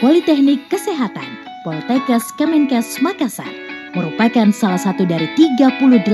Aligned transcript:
Politeknik 0.00 0.68
Kesehatan 0.72 1.24
Poltekkes 1.64 2.32
Kemenkes 2.40 3.00
Makassar 3.04 3.48
merupakan 3.92 4.48
salah 4.52 4.80
satu 4.80 5.04
dari 5.08 5.24
38 5.36 6.04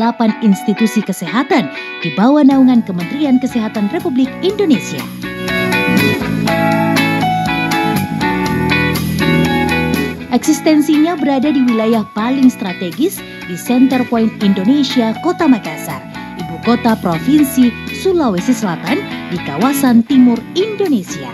institusi 0.43 1.03
kesehatan 1.03 1.67
di 2.03 2.15
bawah 2.15 2.47
naungan 2.47 2.83
Kementerian 2.87 3.43
Kesehatan 3.43 3.91
Republik 3.91 4.31
Indonesia. 4.43 5.03
Eksistensinya 10.31 11.19
berada 11.19 11.51
di 11.51 11.61
wilayah 11.67 12.07
paling 12.17 12.49
strategis 12.49 13.19
di 13.47 13.55
Center 13.59 14.03
Point 14.07 14.33
Indonesia, 14.41 15.13
Kota 15.21 15.45
Makassar, 15.51 16.01
ibu 16.41 16.57
kota 16.65 16.97
Provinsi 16.99 17.82
Sulawesi 18.03 18.51
Selatan 18.51 18.99
di 19.31 19.39
kawasan 19.47 20.03
timur 20.03 20.35
Indonesia. 20.59 21.31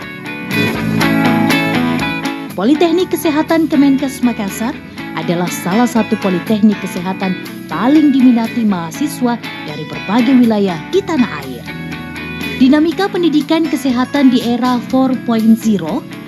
Politeknik 2.53 3.09
Kesehatan 3.09 3.65
Kemenkes 3.65 4.21
Makassar 4.21 4.77
adalah 5.17 5.49
salah 5.49 5.89
satu 5.89 6.13
politeknik 6.21 6.77
kesehatan 6.77 7.41
paling 7.65 8.13
diminati 8.13 8.69
mahasiswa 8.69 9.41
dari 9.65 9.81
berbagai 9.89 10.45
wilayah 10.45 10.77
di 10.93 11.01
tanah 11.01 11.41
air. 11.41 11.65
Dinamika 12.61 13.09
pendidikan 13.09 13.65
kesehatan 13.65 14.29
di 14.29 14.45
era 14.45 14.77
4.0 14.93 15.25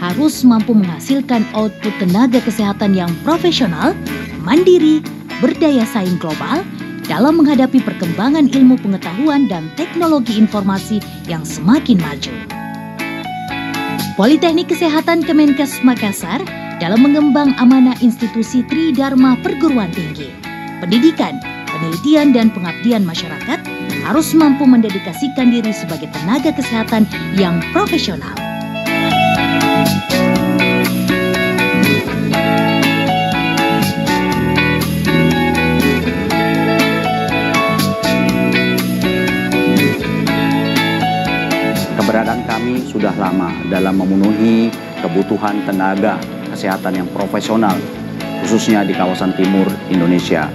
harus 0.01 0.41
mampu 0.41 0.73
menghasilkan 0.73 1.45
output 1.53 1.93
tenaga 2.01 2.41
kesehatan 2.41 2.97
yang 2.97 3.13
profesional, 3.21 3.93
mandiri, 4.41 5.05
berdaya 5.37 5.85
saing 5.85 6.17
global 6.17 6.65
dalam 7.11 7.43
menghadapi 7.43 7.83
perkembangan 7.83 8.47
ilmu 8.55 8.79
pengetahuan 8.79 9.51
dan 9.51 9.67
teknologi 9.75 10.39
informasi 10.39 11.03
yang 11.27 11.43
semakin 11.43 11.99
maju. 11.99 12.31
Politeknik 14.15 14.71
Kesehatan 14.71 15.27
Kemenkes 15.27 15.83
Makassar 15.83 16.39
dalam 16.79 17.03
mengembang 17.03 17.51
amanah 17.59 17.99
institusi 17.99 18.63
Tridharma 18.63 19.35
Perguruan 19.43 19.91
Tinggi, 19.91 20.31
pendidikan, 20.79 21.35
penelitian, 21.67 22.31
dan 22.31 22.47
pengabdian 22.47 23.03
masyarakat 23.03 23.59
harus 24.07 24.31
mampu 24.31 24.63
mendedikasikan 24.63 25.51
diri 25.51 25.75
sebagai 25.75 26.07
tenaga 26.15 26.55
kesehatan 26.55 27.03
yang 27.35 27.59
profesional. 27.75 28.31
Sudah 43.01 43.17
lama 43.17 43.49
dalam 43.73 43.97
memenuhi 43.97 44.69
kebutuhan 45.01 45.57
tenaga 45.65 46.21
kesehatan 46.53 47.01
yang 47.01 47.09
profesional, 47.09 47.73
khususnya 48.45 48.85
di 48.85 48.93
kawasan 48.93 49.33
timur 49.33 49.65
Indonesia. 49.89 50.45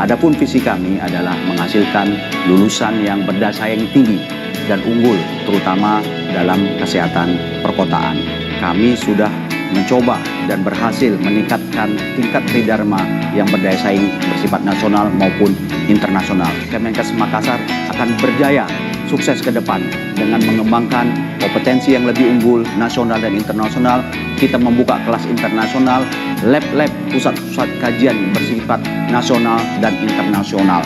Adapun 0.00 0.32
visi 0.32 0.56
kami 0.56 0.96
adalah 0.96 1.36
menghasilkan 1.44 2.16
lulusan 2.48 3.04
yang 3.04 3.28
berdaya 3.28 3.68
yang 3.68 3.84
tinggi 3.92 4.24
dan 4.64 4.80
unggul, 4.88 5.20
terutama 5.44 6.00
dalam 6.32 6.64
kesehatan 6.80 7.36
perkotaan. 7.60 8.16
Kami 8.56 8.96
sudah 8.96 9.28
mencoba 9.76 10.16
dan 10.48 10.64
berhasil 10.64 11.12
meningkatkan 11.20 11.92
tingkat 12.16 12.40
tridharma 12.48 13.04
yang 13.36 13.44
berdaya 13.52 13.76
saing 13.76 14.08
bersifat 14.32 14.64
nasional 14.64 15.12
maupun 15.12 15.52
internasional. 15.92 16.48
Kemenkes 16.72 17.12
Makassar 17.20 17.60
akan 17.92 18.16
berjaya 18.16 18.64
sukses 19.12 19.44
ke 19.44 19.52
depan 19.52 19.84
dengan 20.16 20.40
mengembangkan 20.40 21.12
kompetensi 21.36 21.92
yang 21.92 22.08
lebih 22.08 22.24
unggul 22.24 22.64
nasional 22.80 23.20
dan 23.20 23.36
internasional. 23.36 24.00
Kita 24.40 24.56
membuka 24.56 24.96
kelas 25.04 25.28
internasional, 25.28 26.08
lab-lab, 26.40 26.88
pusat-pusat 27.12 27.68
kajian 27.84 28.32
bersifat 28.32 28.80
nasional 29.12 29.60
dan 29.84 29.92
internasional. 30.00 30.80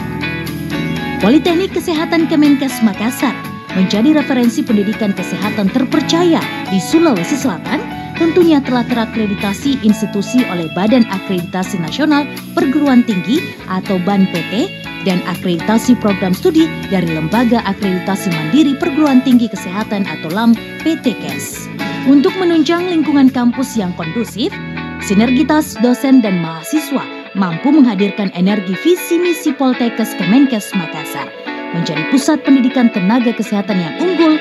Politeknik 1.23 1.71
Kesehatan 1.71 2.27
Kemenkes 2.27 2.83
Makassar 2.83 3.33
menjadi 3.79 4.19
referensi 4.19 4.67
pendidikan 4.67 5.15
kesehatan 5.15 5.71
terpercaya 5.71 6.43
di 6.67 6.83
Sulawesi 6.83 7.39
Selatan 7.39 7.79
tentunya 8.17 8.59
telah 8.65 8.83
terakreditasi 8.89 9.85
institusi 9.85 10.41
oleh 10.49 10.67
Badan 10.73 11.05
Akreditasi 11.13 11.79
Nasional 11.79 12.25
Perguruan 12.57 13.05
Tinggi 13.05 13.45
atau 13.69 14.01
BAN 14.03 14.29
PT 14.33 14.86
dan 15.07 15.23
akreditasi 15.31 15.95
program 16.03 16.35
studi 16.35 16.67
dari 16.91 17.07
Lembaga 17.07 17.63
Akreditasi 17.63 18.29
Mandiri 18.35 18.75
Perguruan 18.75 19.23
Tinggi 19.23 19.47
Kesehatan 19.47 20.03
atau 20.05 20.35
LAM 20.35 20.59
PTKes. 20.83 21.71
Untuk 22.11 22.35
menunjang 22.37 22.91
lingkungan 22.91 23.31
kampus 23.31 23.79
yang 23.79 23.95
kondusif, 23.95 24.51
sinergitas 25.07 25.79
dosen 25.79 26.19
dan 26.19 26.43
mahasiswa 26.43 27.07
mampu 27.39 27.71
menghadirkan 27.71 28.35
energi 28.35 28.75
visi 28.83 29.17
misi 29.23 29.55
Poltekkes 29.55 30.19
Kemenkes 30.19 30.75
Makassar 30.75 31.31
menjadi 31.75 32.03
pusat 32.11 32.43
pendidikan 32.43 32.89
tenaga 32.91 33.31
kesehatan 33.35 33.77
yang 33.77 33.95
unggul, 34.01 34.35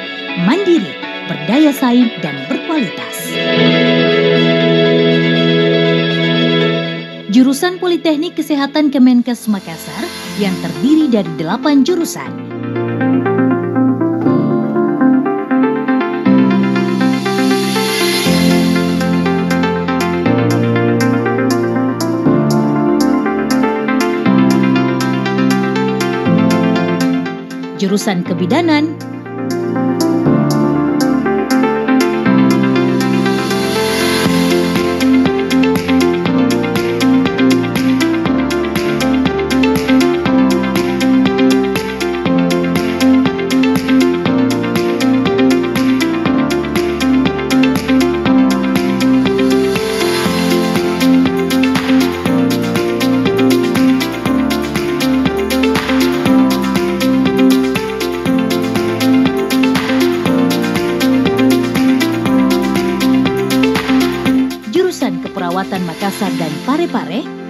mandiri, 0.48 0.94
berdaya 1.28 1.76
saing, 1.76 2.10
dan 2.24 2.34
berkualitas. 2.48 3.16
Jurusan 7.36 7.82
Politeknik 7.84 8.40
Kesehatan 8.40 8.96
Kemenkes 8.96 9.52
Makassar 9.52 10.25
yang 10.36 10.52
terdiri 10.60 11.08
dari 11.08 11.32
delapan 11.40 11.88
jurusan. 11.88 12.28
Jurusan 27.80 28.28
Kebidanan, 28.28 28.92
Keperawatan 65.66 65.90
Makassar 65.90 66.30
dan 66.38 66.54
Parepare, 66.62 67.26
jurusan 67.26 67.45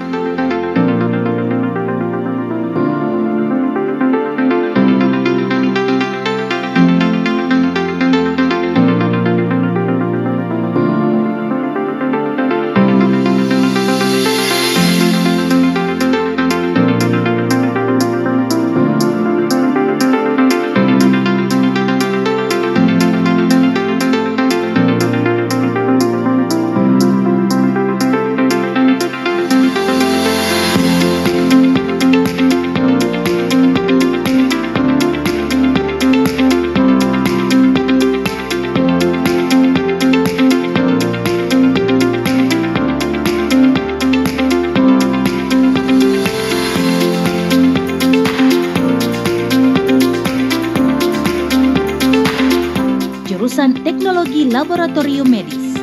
laboratorium 54.55 55.27
medis. 55.27 55.75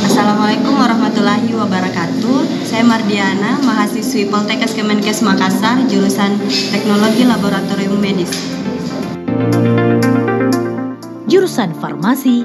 Assalamualaikum 0.00 0.80
warahmatullahi 0.80 1.52
wabarakatuh. 1.52 2.64
Saya 2.64 2.88
Mardiana, 2.88 3.60
mahasiswi 3.60 4.32
Poltekkes 4.32 4.72
Kemenkes 4.72 5.20
Makassar, 5.20 5.84
jurusan 5.92 6.40
Teknologi 6.72 7.28
Laboratorium 7.28 8.00
Medis. 8.00 8.32
Jurusan 11.30 11.70
Farmasi. 11.78 12.42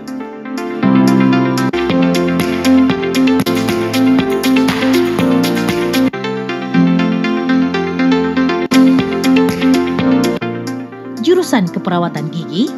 Jurusan 11.25 11.65
Keperawatan 11.73 12.29
Gigi. 12.29 12.69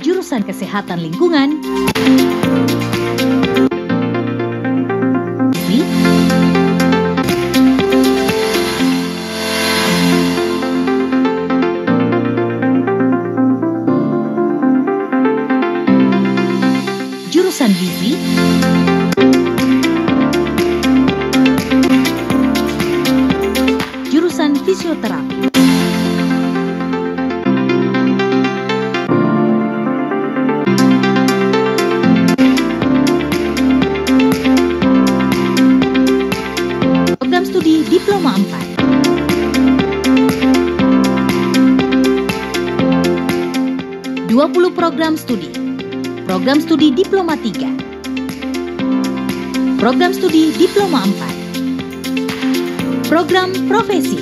Jurusan 0.00 0.40
Kesehatan 0.48 1.04
Lingkungan 1.04 1.60
Jurusan 17.36 17.68
Gizi. 17.76 18.16
Jurusan 24.08 24.56
Fisioterapi. 24.64 25.52
Program 37.20 37.44
Studi 37.44 37.84
Diploma 37.84 38.32
4 38.40 38.80
20 44.24 44.72
program 44.72 45.20
studi 45.20 45.65
Program 46.26 46.58
Studi 46.58 46.90
Diploma 46.90 47.38
3 47.38 49.78
Program 49.78 50.10
Studi 50.10 50.50
Diploma 50.58 51.06
4 51.06 53.06
Program 53.06 53.54
Profesi. 53.70 54.18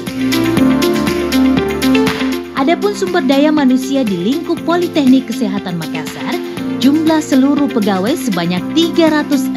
Adapun 2.60 2.92
sumber 2.92 3.24
daya 3.24 3.48
manusia 3.48 4.04
di 4.04 4.20
lingkup 4.20 4.60
Politeknik 4.68 5.32
Kesehatan 5.32 5.80
Makassar, 5.80 6.36
jumlah 6.84 7.24
seluruh 7.24 7.72
pegawai 7.72 8.12
sebanyak 8.12 8.60
364 8.76 9.56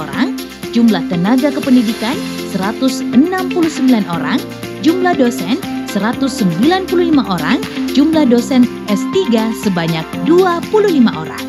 orang, 0.00 0.40
jumlah 0.72 1.04
tenaga 1.12 1.52
kependidikan 1.52 2.16
169 2.56 3.12
orang, 4.08 4.40
jumlah 4.80 5.12
dosen 5.12 5.60
195 5.92 6.88
orang, 7.20 7.60
jumlah 8.00 8.32
dosen 8.32 8.64
S3 8.88 9.28
sebanyak 9.60 10.08
25 10.24 10.72
orang. 11.12 11.44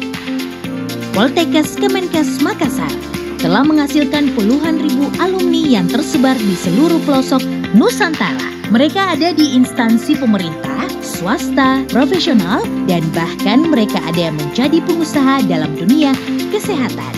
Poltekkes 1.16 1.80
Kemenkes 1.80 2.44
Makassar 2.44 2.92
telah 3.40 3.64
menghasilkan 3.64 4.36
puluhan 4.36 4.84
ribu 4.84 5.08
alumni 5.24 5.64
yang 5.64 5.88
tersebar 5.88 6.36
di 6.36 6.52
seluruh 6.60 7.00
pelosok 7.08 7.40
Nusantara. 7.72 8.52
Mereka 8.68 9.16
ada 9.16 9.32
di 9.32 9.56
instansi 9.56 10.20
pemerintah, 10.20 10.92
swasta, 11.00 11.88
profesional, 11.88 12.68
dan 12.84 13.00
bahkan 13.16 13.64
mereka 13.72 14.04
ada 14.04 14.28
yang 14.28 14.36
menjadi 14.36 14.84
pengusaha 14.84 15.48
dalam 15.48 15.72
dunia 15.80 16.12
kesehatan. 16.52 17.16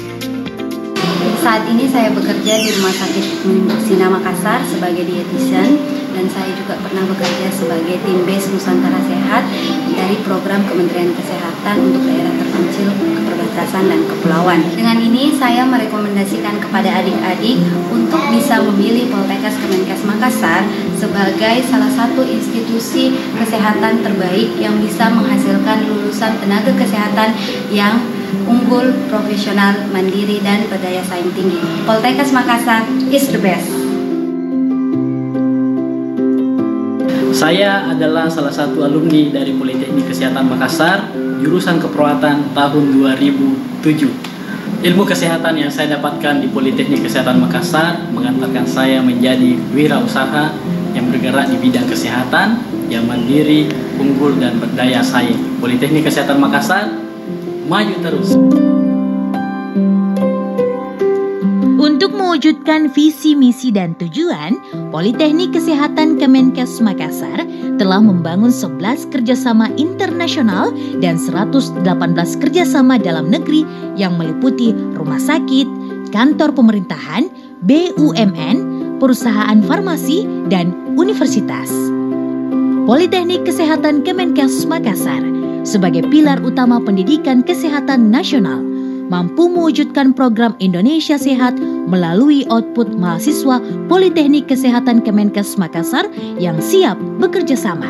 Saat 1.42 1.66
ini 1.74 1.90
saya 1.90 2.14
bekerja 2.14 2.54
di 2.62 2.70
Rumah 2.70 2.96
Sakit 3.02 3.26
Sina 3.90 4.14
Makassar 4.14 4.62
sebagai 4.70 5.10
dietitian 5.10 5.93
dan 6.14 6.26
saya 6.30 6.54
juga 6.54 6.78
pernah 6.80 7.04
bekerja 7.10 7.50
sebagai 7.50 7.98
tim 8.06 8.24
base 8.24 8.54
Nusantara 8.54 9.02
Sehat 9.04 9.44
dari 9.98 10.16
program 10.22 10.62
Kementerian 10.70 11.12
Kesehatan 11.12 11.76
untuk 11.90 12.06
daerah 12.06 12.34
terpencil, 12.38 12.90
perbatasan 13.26 13.84
dan 13.90 14.02
kepulauan. 14.06 14.62
Dengan 14.78 14.98
ini 15.02 15.34
saya 15.36 15.66
merekomendasikan 15.66 16.62
kepada 16.62 17.02
adik-adik 17.02 17.58
untuk 17.90 18.22
bisa 18.30 18.62
memilih 18.62 19.10
Poltekkes 19.10 19.58
Kemenkes 19.60 20.02
Makassar 20.06 20.62
sebagai 20.96 21.66
salah 21.68 21.92
satu 21.92 22.22
institusi 22.24 23.18
kesehatan 23.36 24.06
terbaik 24.06 24.56
yang 24.62 24.78
bisa 24.80 25.10
menghasilkan 25.10 25.90
lulusan 25.90 26.38
tenaga 26.40 26.72
kesehatan 26.78 27.34
yang 27.74 27.98
unggul, 28.50 28.94
profesional, 29.10 29.78
mandiri, 29.94 30.42
dan 30.42 30.66
berdaya 30.70 31.02
saing 31.06 31.30
tinggi. 31.34 31.60
Poltekkes 31.86 32.34
Makassar 32.34 32.86
is 33.14 33.30
the 33.30 33.42
best. 33.42 33.83
Saya 37.44 37.92
adalah 37.92 38.32
salah 38.32 38.56
satu 38.56 38.88
alumni 38.88 39.28
dari 39.28 39.52
Politeknik 39.52 40.08
Kesehatan 40.08 40.48
Makassar, 40.48 41.12
jurusan 41.44 41.76
keperawatan 41.76 42.56
tahun 42.56 42.84
2007. 43.84 43.84
Ilmu 44.80 45.04
kesehatan 45.04 45.60
yang 45.60 45.68
saya 45.68 46.00
dapatkan 46.00 46.40
di 46.40 46.48
Politeknik 46.48 47.04
Kesehatan 47.04 47.44
Makassar 47.44 48.00
mengantarkan 48.16 48.64
saya 48.64 49.04
menjadi 49.04 49.60
wirausaha 49.76 50.56
yang 50.96 51.12
bergerak 51.12 51.52
di 51.52 51.60
bidang 51.60 51.84
kesehatan, 51.84 52.64
yang 52.88 53.04
mandiri, 53.12 53.68
unggul, 54.00 54.40
dan 54.40 54.56
berdaya 54.64 55.04
saing. 55.04 55.60
Politeknik 55.60 56.08
Kesehatan 56.08 56.40
Makassar, 56.40 56.96
maju 57.68 57.96
terus. 58.00 58.40
Untuk 62.04 62.20
mewujudkan 62.20 62.92
visi, 62.92 63.32
misi, 63.32 63.72
dan 63.72 63.96
tujuan, 63.96 64.60
Politeknik 64.92 65.56
Kesehatan 65.56 66.20
Kemenkes 66.20 66.84
Makassar 66.84 67.48
telah 67.80 68.04
membangun 68.04 68.52
11 68.52 69.08
kerjasama 69.08 69.72
internasional 69.80 70.76
dan 71.00 71.16
118 71.16 71.80
kerjasama 72.44 73.00
dalam 73.00 73.32
negeri 73.32 73.64
yang 73.96 74.20
meliputi 74.20 74.76
rumah 75.00 75.16
sakit, 75.16 75.64
kantor 76.12 76.52
pemerintahan, 76.52 77.32
BUMN, 77.64 78.58
perusahaan 79.00 79.64
farmasi, 79.64 80.28
dan 80.52 80.76
universitas. 81.00 81.72
Politeknik 82.84 83.48
Kesehatan 83.48 84.04
Kemenkes 84.04 84.68
Makassar 84.68 85.24
sebagai 85.64 86.04
pilar 86.12 86.44
utama 86.44 86.84
pendidikan 86.84 87.48
kesehatan 87.48 88.12
nasional 88.12 88.73
mampu 89.10 89.50
mewujudkan 89.50 90.14
program 90.14 90.54
Indonesia 90.62 91.18
Sehat 91.18 91.58
melalui 91.90 92.46
output 92.54 92.94
mahasiswa 92.94 93.58
Politeknik 93.90 94.48
Kesehatan 94.48 95.02
Kemenkes 95.02 95.58
Makassar 95.58 96.06
yang 96.38 96.62
siap 96.62 96.96
bekerja 97.18 97.58
sama. 97.58 97.90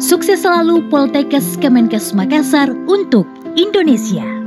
Sukses 0.00 0.40
selalu 0.40 0.88
Poltekkes 0.88 1.60
Kemenkes 1.60 2.16
Makassar 2.16 2.72
untuk 2.88 3.28
Indonesia. 3.60 4.39